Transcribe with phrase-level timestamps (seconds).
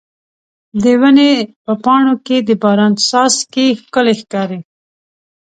[0.83, 1.31] د ونې
[1.63, 4.59] په پاڼو کې د باران څاڅکي ښکلي ښکاري.